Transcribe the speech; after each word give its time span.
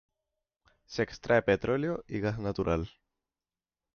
Se 0.87 1.03
extrae 1.03 1.43
petróleo 1.43 2.03
y 2.07 2.21
gas 2.21 2.39
natural. 2.39 2.89